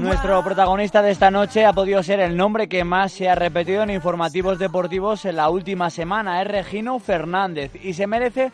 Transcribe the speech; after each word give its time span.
Nuestro 0.00 0.42
protagonista 0.42 1.02
de 1.02 1.10
esta 1.10 1.30
noche 1.30 1.66
ha 1.66 1.74
podido 1.74 2.02
ser 2.02 2.20
el 2.20 2.34
nombre 2.34 2.70
que 2.70 2.84
más 2.84 3.12
se 3.12 3.28
ha 3.28 3.34
repetido 3.34 3.82
en 3.82 3.90
informativos 3.90 4.58
deportivos 4.58 5.26
en 5.26 5.36
la 5.36 5.50
última 5.50 5.90
semana. 5.90 6.40
Es 6.40 6.48
Regino 6.48 6.98
Fernández 6.98 7.72
y 7.82 7.92
se 7.92 8.06
merece 8.06 8.50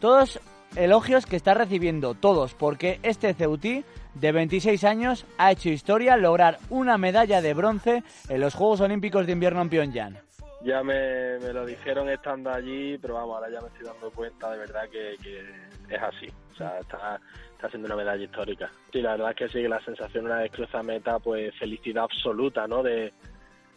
todos 0.00 0.40
elogios 0.74 1.24
que 1.24 1.36
está 1.36 1.54
recibiendo, 1.54 2.14
todos, 2.14 2.54
porque 2.54 2.98
este 3.04 3.32
Ceutí 3.32 3.84
de 4.14 4.32
26 4.32 4.82
años 4.82 5.24
ha 5.38 5.52
hecho 5.52 5.68
historia 5.68 6.14
al 6.14 6.22
lograr 6.22 6.58
una 6.68 6.98
medalla 6.98 7.40
de 7.42 7.54
bronce 7.54 8.02
en 8.28 8.40
los 8.40 8.54
Juegos 8.54 8.80
Olímpicos 8.80 9.24
de 9.24 9.32
Invierno 9.32 9.62
en 9.62 9.68
Pyongyang. 9.68 10.27
Ya 10.68 10.82
me, 10.82 11.38
lo 11.54 11.64
dijeron 11.64 12.10
estando 12.10 12.50
allí, 12.50 12.98
pero 12.98 13.14
vamos, 13.14 13.36
ahora 13.36 13.50
ya 13.50 13.58
me 13.62 13.68
estoy 13.68 13.86
dando 13.86 14.10
cuenta 14.10 14.50
de 14.50 14.58
verdad 14.58 14.86
que, 14.90 15.14
es 15.14 16.02
así. 16.02 16.26
O 16.52 16.56
sea, 16.56 16.78
está, 16.78 17.18
está 17.52 17.70
siendo 17.70 17.86
una 17.86 17.96
medalla 17.96 18.22
histórica. 18.22 18.70
Sí, 18.92 19.00
la 19.00 19.12
verdad 19.12 19.30
es 19.30 19.36
que 19.36 19.48
sí, 19.48 19.66
la 19.66 19.82
sensación 19.82 20.26
una 20.26 20.40
vez 20.40 20.52
cruza 20.52 20.82
meta, 20.82 21.20
pues 21.20 21.58
felicidad 21.58 22.04
absoluta, 22.04 22.66
¿no? 22.66 22.82
De, 22.82 23.14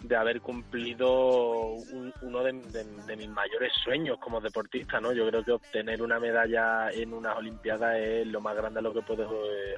de 0.04 0.16
haber 0.16 0.42
cumplido 0.42 1.76
uno 2.22 2.44
de, 2.44 2.54
mis 3.16 3.30
mayores 3.30 3.72
sueños 3.84 4.18
como 4.20 4.42
deportista, 4.42 5.00
¿no? 5.00 5.14
Yo 5.14 5.28
creo 5.30 5.46
que 5.46 5.52
obtener 5.52 6.02
una 6.02 6.20
medalla 6.20 6.90
en 6.92 7.14
unas 7.14 7.38
Olimpiadas 7.38 7.98
es 8.00 8.28
lo 8.28 8.42
más 8.42 8.56
grande 8.56 8.80
a 8.80 8.82
lo 8.82 8.94
que 8.94 9.02
puedo, 9.02 9.30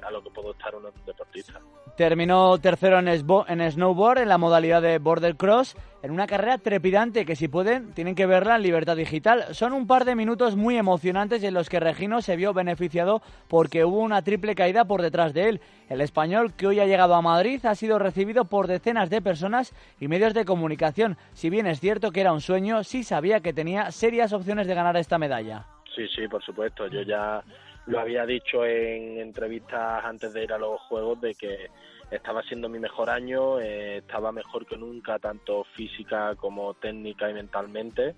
a 0.02 0.10
lo 0.10 0.22
que 0.22 0.30
puedo 0.30 0.52
estar 0.52 0.74
un 0.74 0.84
deportista. 1.06 1.60
Terminó 1.96 2.58
tercero 2.58 2.98
en, 2.98 3.08
en 3.08 3.70
snowboard 3.70 4.18
en 4.18 4.28
la 4.28 4.38
modalidad 4.38 4.82
de 4.82 4.98
border 4.98 5.36
cross 5.36 5.76
en 6.04 6.10
una 6.10 6.26
carrera 6.26 6.58
trepidante 6.58 7.24
que 7.24 7.34
si 7.34 7.48
pueden 7.48 7.94
tienen 7.94 8.14
que 8.14 8.26
verla 8.26 8.56
en 8.56 8.62
Libertad 8.62 8.94
Digital. 8.94 9.46
Son 9.54 9.72
un 9.72 9.86
par 9.86 10.04
de 10.04 10.14
minutos 10.14 10.54
muy 10.54 10.76
emocionantes 10.76 11.42
en 11.42 11.54
los 11.54 11.70
que 11.70 11.80
Regino 11.80 12.20
se 12.20 12.36
vio 12.36 12.52
beneficiado 12.52 13.22
porque 13.48 13.86
hubo 13.86 14.00
una 14.00 14.20
triple 14.20 14.54
caída 14.54 14.84
por 14.84 15.00
detrás 15.00 15.32
de 15.32 15.48
él. 15.48 15.60
El 15.88 16.02
español 16.02 16.52
que 16.52 16.66
hoy 16.66 16.78
ha 16.78 16.84
llegado 16.84 17.14
a 17.14 17.22
Madrid 17.22 17.64
ha 17.64 17.74
sido 17.74 17.98
recibido 17.98 18.44
por 18.44 18.66
decenas 18.66 19.08
de 19.08 19.22
personas 19.22 19.72
y 19.98 20.08
medios 20.08 20.34
de 20.34 20.44
comunicación. 20.44 21.16
Si 21.32 21.48
bien 21.48 21.66
es 21.66 21.80
cierto 21.80 22.12
que 22.12 22.20
era 22.20 22.34
un 22.34 22.42
sueño, 22.42 22.84
sí 22.84 23.02
sabía 23.02 23.40
que 23.40 23.54
tenía 23.54 23.90
serias 23.90 24.34
opciones 24.34 24.66
de 24.66 24.74
ganar 24.74 24.98
esta 24.98 25.16
medalla. 25.16 25.64
Sí, 25.96 26.06
sí, 26.14 26.28
por 26.28 26.44
supuesto. 26.44 26.86
Yo 26.86 27.00
ya 27.00 27.42
lo 27.86 27.98
había 27.98 28.26
dicho 28.26 28.66
en 28.66 29.20
entrevistas 29.20 30.04
antes 30.04 30.34
de 30.34 30.44
ir 30.44 30.52
a 30.52 30.58
los 30.58 30.78
Juegos 30.82 31.18
de 31.22 31.34
que 31.34 31.70
estaba 32.16 32.42
siendo 32.42 32.68
mi 32.68 32.78
mejor 32.78 33.10
año, 33.10 33.60
eh, 33.60 33.98
estaba 33.98 34.32
mejor 34.32 34.66
que 34.66 34.76
nunca, 34.76 35.18
tanto 35.18 35.64
física 35.76 36.34
como 36.36 36.74
técnica 36.74 37.28
y 37.30 37.34
mentalmente. 37.34 38.14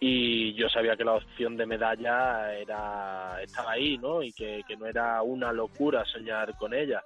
Y 0.00 0.54
yo 0.54 0.68
sabía 0.68 0.96
que 0.96 1.04
la 1.04 1.14
opción 1.14 1.56
de 1.56 1.66
medalla 1.66 2.54
era 2.54 3.38
estaba 3.42 3.72
ahí, 3.72 3.96
¿no? 3.98 4.22
Y 4.22 4.32
que, 4.32 4.62
no 4.78 4.86
era 4.86 5.22
una 5.22 5.52
locura 5.52 6.04
soñar 6.04 6.56
con 6.56 6.74
ella. 6.74 7.02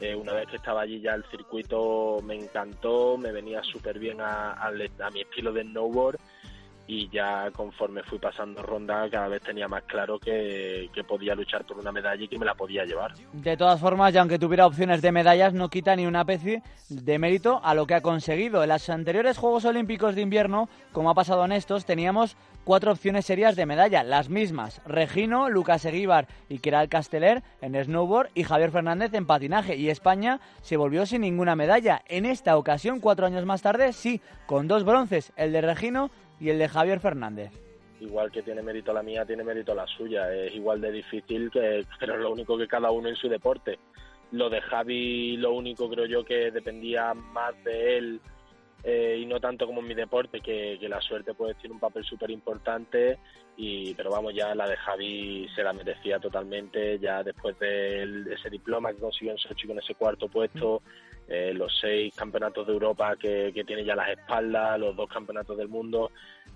Eh, 0.00 0.14
una 0.14 0.32
vez 0.34 0.46
que 0.48 0.56
estaba 0.56 0.82
allí 0.82 1.00
ya 1.00 1.14
el 1.14 1.24
circuito 1.30 2.18
me 2.22 2.34
encantó, 2.34 3.16
me 3.18 3.32
venía 3.32 3.62
súper 3.62 3.98
bien 3.98 4.20
a, 4.20 4.52
a, 4.52 4.68
a 4.68 5.10
mi 5.10 5.20
estilo 5.20 5.52
de 5.52 5.62
snowboard 5.62 6.18
y 6.88 7.06
ya 7.10 7.50
conforme 7.50 8.02
fui 8.02 8.18
pasando 8.18 8.62
ronda 8.62 9.08
cada 9.10 9.28
vez 9.28 9.42
tenía 9.42 9.68
más 9.68 9.82
claro 9.82 10.18
que, 10.18 10.90
podía 11.06 11.34
luchar 11.34 11.64
por 11.64 11.78
una 11.78 11.92
medalla 11.92 12.24
y 12.24 12.28
que 12.28 12.38
me 12.38 12.46
la 12.46 12.54
podía 12.54 12.84
llevar. 12.84 13.12
De 13.32 13.56
todas 13.56 13.78
formas, 13.78 14.12
ya 14.12 14.20
aunque 14.20 14.38
tuviera 14.38 14.66
opciones 14.66 15.00
de 15.02 15.12
medallas, 15.12 15.52
no 15.52 15.68
quita 15.68 15.94
ni 15.94 16.06
una 16.06 16.20
ápice 16.20 16.62
de 16.88 17.18
mérito 17.18 17.60
a 17.62 17.74
lo 17.74 17.86
que 17.86 17.94
ha 17.94 18.00
conseguido. 18.00 18.62
En 18.62 18.70
los 18.70 18.88
anteriores 18.88 19.36
Juegos 19.36 19.66
Olímpicos 19.66 20.14
de 20.14 20.22
Invierno, 20.22 20.68
como 20.92 21.10
ha 21.10 21.14
pasado 21.14 21.44
en 21.44 21.52
estos, 21.52 21.84
teníamos 21.84 22.36
cuatro 22.64 22.92
opciones 22.92 23.26
serias 23.26 23.54
de 23.54 23.66
medalla, 23.66 24.02
las 24.02 24.28
mismas, 24.28 24.82
Regino, 24.86 25.48
Lucas 25.48 25.84
Eguíbar 25.84 26.26
y 26.48 26.58
Keral 26.58 26.88
Casteller 26.88 27.42
en 27.60 27.82
snowboard 27.82 28.30
y 28.34 28.44
Javier 28.44 28.70
Fernández 28.70 29.12
en 29.14 29.26
patinaje. 29.26 29.76
Y 29.76 29.90
España 29.90 30.40
se 30.62 30.76
volvió 30.76 31.04
sin 31.04 31.20
ninguna 31.20 31.54
medalla. 31.54 32.02
En 32.06 32.24
esta 32.26 32.56
ocasión, 32.56 33.00
cuatro 33.00 33.26
años 33.26 33.44
más 33.44 33.62
tarde, 33.62 33.92
sí, 33.92 34.20
con 34.46 34.68
dos 34.68 34.84
bronces, 34.84 35.32
el 35.36 35.52
de 35.52 35.60
Regino 35.60 36.10
y 36.40 36.50
el 36.50 36.58
de 36.58 36.68
Javier 36.68 37.00
Fernández. 37.00 37.52
Igual 38.00 38.30
que 38.30 38.42
tiene 38.42 38.62
mérito 38.62 38.92
la 38.92 39.02
mía, 39.02 39.24
tiene 39.24 39.42
mérito 39.42 39.74
la 39.74 39.86
suya. 39.86 40.32
Es 40.32 40.54
igual 40.54 40.80
de 40.80 40.92
difícil, 40.92 41.50
que, 41.50 41.84
pero 41.98 42.16
lo 42.16 42.30
único 42.30 42.56
que 42.56 42.68
cada 42.68 42.90
uno 42.90 43.08
en 43.08 43.16
su 43.16 43.28
deporte. 43.28 43.78
Lo 44.30 44.48
de 44.48 44.60
Javi, 44.60 45.36
lo 45.36 45.52
único 45.52 45.88
creo 45.88 46.06
yo 46.06 46.24
que 46.24 46.50
dependía 46.50 47.14
más 47.14 47.52
de 47.64 47.98
él 47.98 48.20
eh, 48.84 49.18
y 49.20 49.26
no 49.26 49.40
tanto 49.40 49.66
como 49.66 49.80
en 49.80 49.88
mi 49.88 49.94
deporte, 49.94 50.40
que, 50.40 50.78
la 50.88 51.00
suerte 51.00 51.34
puede 51.34 51.54
tener 51.54 51.72
un 51.72 51.80
papel 51.80 52.04
súper 52.04 52.30
importante, 52.30 53.18
y, 53.56 53.92
pero 53.94 54.10
vamos, 54.10 54.34
ya 54.34 54.54
la 54.54 54.68
de 54.68 54.76
Javi 54.76 55.48
se 55.54 55.62
la 55.62 55.72
merecía 55.72 56.20
totalmente, 56.20 56.98
ya 56.98 57.22
después 57.22 57.58
de, 57.58 58.24
ese 58.32 58.48
diploma 58.50 58.92
que 58.92 59.00
consiguió 59.00 59.32
en 59.32 59.38
Sochi 59.38 59.66
con 59.66 59.78
ese 59.78 59.94
cuarto 59.94 60.28
puesto, 60.28 60.82
eh, 61.28 61.52
los 61.54 61.76
seis 61.78 62.14
campeonatos 62.14 62.66
de 62.66 62.72
Europa 62.72 63.16
que, 63.16 63.52
que 63.54 63.64
tiene 63.64 63.84
ya 63.84 63.94
las 63.94 64.08
espaldas, 64.08 64.80
los 64.80 64.96
dos 64.96 65.08
campeonatos 65.10 65.56
del 65.56 65.68
mundo, 65.68 66.10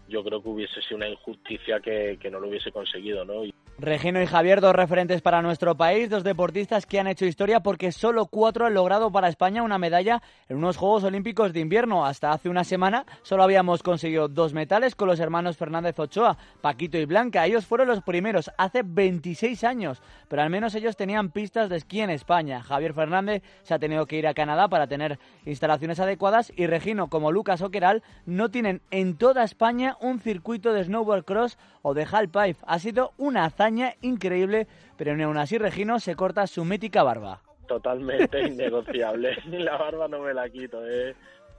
yo 0.09 0.23
creo 0.23 0.43
que 0.43 0.49
hubiese 0.49 0.81
sido 0.83 0.97
una 0.97 1.09
injusticia 1.09 1.81
que, 1.81 2.19
que 2.21 2.31
no 2.31 2.41
lo 2.41 2.49
hubiese 2.49 2.73
conseguido, 2.73 3.25
¿no? 3.25 3.43
Regino 3.79 4.23
y 4.23 4.27
Javier, 4.27 4.61
dos 4.61 4.77
referentes 4.77 5.23
para 5.23 5.43
nuestro 5.43 5.77
país, 5.77 6.09
dos 6.09 6.23
deportistas 6.23 6.87
que 6.87 7.01
han 7.01 7.09
hecho 7.09 7.25
historia 7.25 7.61
porque 7.61 7.91
solo 7.91 8.27
cuatro 8.27 8.67
han 8.67 8.75
logrado 8.75 9.11
para 9.11 9.29
España 9.29 9.63
una 9.63 9.79
medalla 9.79 10.23
en 10.49 10.59
unos 10.59 10.77
Juegos 10.77 11.05
Olímpicos 11.05 11.53
de 11.53 11.61
invierno. 11.61 12.05
Hasta 12.05 12.31
hace 12.31 12.49
una 12.49 12.65
semana 12.65 13.07
solo 13.23 13.43
habíamos 13.43 13.83
conseguido 13.83 14.29
dos 14.29 14.53
metales 14.53 14.95
con 14.95 15.09
los 15.09 15.19
hermanos 15.19 15.57
Fernández 15.57 15.99
Ochoa, 15.99 16.37
Paquito 16.61 16.99
y 16.99 17.07
Blanca. 17.07 17.45
Ellos 17.45 17.67
fueron 17.67 17.89
los 17.89 18.03
primeros 18.03 18.51
hace 18.57 18.83
26 18.85 19.65
años, 19.65 20.01
pero 20.29 20.43
al 20.43 20.51
menos 20.51 20.75
ellos 20.75 20.97
tenían 20.97 21.31
pistas 21.31 21.69
de 21.69 21.79
esquí 21.79 22.03
en 22.03 22.11
España. 22.11 22.63
Javier 22.63 22.95
Fernández 22.95 23.43
se 23.63 23.75
ha 23.75 23.79
tenido 23.81 24.07
que 24.07 24.17
ir 24.17 24.29
a 24.29 24.35
Canadá 24.35 24.62
para 24.69 24.87
tener 24.87 25.19
instalaciones 25.45 26.01
adecuadas 26.01 26.53
y 26.57 26.67
Regino, 26.67 27.09
como 27.09 27.33
Lucas 27.33 27.63
Oqueral, 27.63 28.03
no 28.27 28.51
tienen 28.51 28.81
en 28.91 29.17
toda 29.17 29.45
España 29.45 29.97
un 30.01 30.21
circuito 30.21 30.73
de 30.73 30.85
snowboard 30.85 31.25
cross 31.25 31.59
o 31.83 31.95
de 31.95 32.07
halfpipe. 32.11 32.61
Ha 32.67 32.79
sido 32.79 33.13
una 33.17 33.45
hazaña 33.45 33.95
increíble, 34.01 34.67
pero 34.97 35.17
ni 35.17 35.23
aún 35.23 35.39
así 35.39 35.59
Regino 35.59 36.01
se 36.01 36.17
corta 36.17 36.47
su 36.47 36.65
mítica 36.65 37.03
barba. 37.03 37.43
Totalmente 37.67 38.41
innegociable. 38.49 39.37
la 39.51 39.77
barba 39.77 40.09
no 40.09 40.21
me 40.21 40.35
la 40.35 40.49
quito. 40.49 40.87
Eh. 40.87 41.15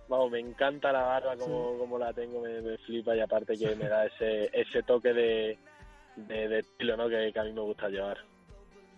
Vamos, 0.07 0.31
me 0.31 0.39
encanta 0.39 0.91
la 0.91 1.03
barba 1.03 1.37
como, 1.37 1.77
como 1.77 1.97
la 1.97 2.13
tengo, 2.13 2.41
me, 2.41 2.77
flipa 2.79 3.15
y 3.15 3.21
aparte 3.21 3.57
que 3.57 3.75
me 3.75 3.87
da 3.87 4.05
ese, 4.05 4.49
ese 4.53 4.83
toque 4.83 5.13
de, 5.13 5.57
de, 6.17 6.59
estilo 6.59 6.97
¿no? 6.97 7.07
que, 7.07 7.31
que 7.31 7.39
a 7.39 7.43
mí 7.43 7.53
me 7.53 7.61
gusta 7.61 7.89
llevar. 7.89 8.17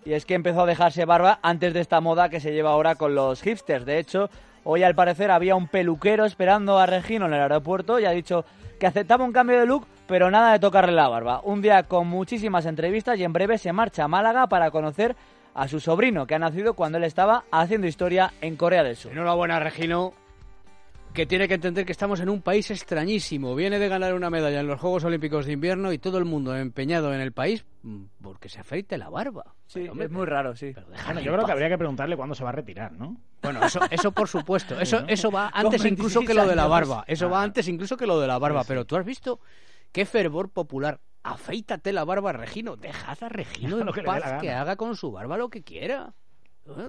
Y 0.05 0.13
es 0.13 0.25
que 0.25 0.35
empezó 0.35 0.61
a 0.61 0.65
dejarse 0.67 1.03
barba 1.05 1.39
antes 1.41 1.73
de 1.73 1.81
esta 1.81 1.99
moda 1.99 2.29
que 2.29 2.39
se 2.39 2.53
lleva 2.53 2.69
ahora 2.69 2.93
con 2.93 3.15
los 3.15 3.41
hipsters. 3.41 3.85
De 3.85 3.97
hecho, 3.97 4.29
hoy 4.63 4.83
al 4.83 4.93
parecer 4.93 5.31
había 5.31 5.55
un 5.55 5.67
peluquero 5.67 6.25
esperando 6.25 6.77
a 6.77 6.85
Regino 6.85 7.25
en 7.25 7.33
el 7.33 7.41
aeropuerto 7.41 7.99
y 7.99 8.05
ha 8.05 8.11
dicho 8.11 8.45
que 8.79 8.85
aceptaba 8.85 9.25
un 9.25 9.33
cambio 9.33 9.59
de 9.59 9.65
look, 9.65 9.87
pero 10.07 10.29
nada 10.29 10.51
de 10.51 10.59
tocarle 10.59 10.91
la 10.91 11.07
barba. 11.07 11.41
Un 11.43 11.63
día 11.63 11.83
con 11.83 12.07
muchísimas 12.07 12.67
entrevistas 12.67 13.17
y 13.17 13.23
en 13.23 13.33
breve 13.33 13.57
se 13.57 13.73
marcha 13.73 14.03
a 14.03 14.07
Málaga 14.07 14.47
para 14.47 14.69
conocer 14.69 15.15
a 15.55 15.67
su 15.67 15.79
sobrino, 15.79 16.27
que 16.27 16.35
ha 16.35 16.39
nacido 16.39 16.75
cuando 16.75 16.99
él 16.99 17.05
estaba 17.05 17.45
haciendo 17.49 17.87
historia 17.87 18.33
en 18.41 18.57
Corea 18.57 18.83
del 18.83 18.97
Sur. 18.97 19.13
Enhorabuena, 19.13 19.59
Regino 19.59 20.13
que 21.15 21.25
tiene 21.25 21.47
que 21.47 21.55
entender 21.55 21.85
que 21.85 21.93
estamos 21.93 22.19
en 22.19 22.29
un 22.29 22.41
país 22.41 22.69
extrañísimo. 22.69 23.55
Viene 23.55 23.79
de 23.79 23.87
ganar 23.87 24.13
una 24.13 24.29
medalla 24.29 24.59
en 24.59 24.67
los 24.67 24.79
Juegos 24.79 25.03
Olímpicos 25.05 25.45
de 25.45 25.53
Invierno 25.53 25.91
y 25.91 25.97
todo 25.97 26.17
el 26.17 26.25
mundo 26.25 26.55
empeñado 26.55 27.13
en 27.13 27.21
el 27.21 27.31
país 27.31 27.65
mm, 27.81 28.03
porque 28.21 28.49
se 28.49 28.59
afeite 28.59 28.97
la 28.97 29.09
barba. 29.09 29.55
Sí, 29.65 29.89
es 29.99 30.11
muy 30.11 30.25
raro, 30.25 30.55
sí. 30.55 30.75
yo 31.23 31.33
creo 31.33 31.45
que 31.45 31.51
habría 31.51 31.69
que 31.69 31.77
preguntarle 31.77 32.15
cuándo 32.17 32.35
se 32.35 32.43
va 32.43 32.49
a 32.49 32.53
retirar, 32.53 32.91
¿no? 32.91 33.17
Bueno, 33.41 33.65
eso, 33.65 33.79
eso 33.89 34.11
por 34.11 34.27
supuesto. 34.27 34.79
Eso, 34.85 35.03
eso 35.07 35.31
va 35.31 35.49
antes 35.53 35.83
incluso 35.85 36.21
que 36.21 36.33
lo 36.33 36.45
de 36.45 36.55
la 36.55 36.67
barba. 36.67 37.03
Eso 37.07 37.29
va 37.29 37.41
antes 37.41 37.67
incluso 37.67 37.97
que 37.97 38.05
lo 38.05 38.19
de 38.19 38.27
la 38.27 38.37
barba. 38.37 38.63
Pero 38.67 38.85
tú 38.85 38.97
has 38.97 39.05
visto 39.05 39.39
qué 39.91 40.05
fervor 40.05 40.49
popular. 40.49 40.99
Afeítate 41.23 41.93
la 41.93 42.03
barba, 42.03 42.33
Regino. 42.33 42.75
Dejad 42.75 43.17
a 43.23 43.29
Regino 43.29 43.79
en 43.95 44.03
paz 44.03 44.41
que 44.41 44.51
haga 44.51 44.75
con 44.75 44.95
su 44.95 45.11
barba 45.11 45.37
lo 45.37 45.49
que 45.49 45.63
quiera. 45.63 46.13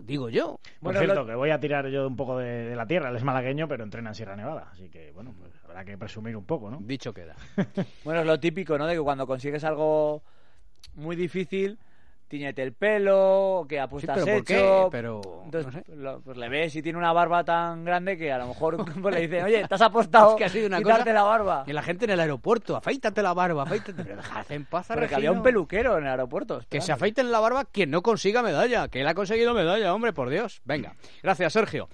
Digo 0.03 0.31
yo. 0.31 0.59
Por 0.81 0.97
cierto, 0.97 1.27
que 1.27 1.35
voy 1.35 1.51
a 1.51 1.61
tirar 1.61 1.89
yo 1.89 2.07
un 2.07 2.17
poco 2.17 2.39
de, 2.39 2.75
la 2.75 2.87
tierra. 2.87 3.11
Él 3.11 3.17
es 3.17 3.25
malagueño, 3.25 3.69
pero 3.69 3.85
entrena 3.85 4.11
en 4.11 4.15
Sierra 4.15 4.37
Nevada. 4.37 4.69
Así 4.73 4.89
que, 4.89 5.13
bueno, 5.13 5.35
pues 5.39 5.53
habrá 5.65 5.85
que 5.85 5.99
presumir 5.99 6.37
un 6.37 6.45
poco, 6.45 6.71
¿no? 6.71 6.79
Dicho 6.81 7.13
queda. 7.13 7.37
bueno, 8.05 8.21
es 8.21 8.27
lo 8.27 8.41
típico, 8.41 8.79
¿no? 8.79 8.87
De 8.87 8.95
que 8.95 9.01
cuando 9.01 9.27
consigues 9.27 9.65
algo 9.65 10.23
muy 10.95 11.15
difícil 11.15 11.79
tiñete 12.29 12.63
el 12.63 12.73
pelo, 12.73 13.67
que 13.69 13.81
apuestas 13.81 14.19
sí, 14.19 14.25
pero 14.25 14.37
hecho. 14.39 14.89
Pero 14.91 15.21
entonces, 15.45 15.83
pues 16.25 16.37
le 16.37 16.49
ves 16.49 16.75
y 16.77 16.83
tiene 16.83 16.99
una 16.99 17.13
barba 17.13 17.45
tan 17.45 17.85
grande 17.85 18.17
que 18.17 18.33
a 18.33 18.39
lo 18.39 18.49
mejor 18.49 18.77
pues 19.03 19.15
le 19.15 19.21
dicen, 19.23 19.45
oye, 19.45 19.67
te 19.67 19.75
has 19.75 19.83
apostado 19.83 20.31
es 20.33 20.37
que 20.37 20.45
ha 20.45 20.49
sido 20.49 20.67
una 20.67 20.83
cosa 20.83 21.05
la 21.05 21.23
barba. 21.23 21.65
Y 21.67 21.73
la 21.73 21.83
gente 21.83 22.05
en 22.05 22.13
el 22.13 22.21
aeropuerto, 22.21 22.77
afeítate 22.77 23.23
la 23.23 23.35
barba, 23.35 23.63
afeítate. 23.63 24.03
Pero 24.03 24.17
dejad 24.17 24.51
en 24.53 24.65
paz 24.65 24.91
a 24.91 24.95
Porque 24.95 25.15
había 25.15 25.33
un 25.33 25.43
peluquero 25.43 25.97
en 25.99 26.05
el 26.05 26.11
aeropuerto. 26.11 26.61
Que 26.69 26.81
se 26.81 26.93
afeiten 26.93 27.31
la 27.31 27.41
barba 27.41 27.65
quien 27.65 27.91
no 27.91 28.03
consiga 28.03 28.43
medalla, 28.43 28.89
que 28.89 29.01
él 29.01 29.09
ha 29.09 29.15
conseguido 29.15 29.55
medalla, 29.55 29.95
hombre, 29.95 30.13
por 30.13 30.29
Dios. 30.31 30.61
Venga, 30.65 30.95
gracias, 31.23 31.53
Sergio. 31.53 31.89